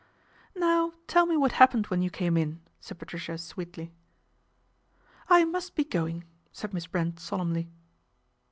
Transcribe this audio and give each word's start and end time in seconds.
"Now 0.55 0.93
tell 1.05 1.27
me 1.27 1.37
what 1.37 1.51
happened 1.51 1.85
when 1.85 2.01
you 2.01 2.09
came 2.09 2.35
in," 2.35 2.61
said 2.79 2.97
Patricia 2.97 3.37
sweetly." 3.37 3.93
I 5.29 5.45
must 5.45 5.75
be 5.75 5.83
going," 5.83 6.23
said 6.51 6.73
Miss 6.73 6.87
Brent 6.87 7.19
solemnly. 7.19 7.69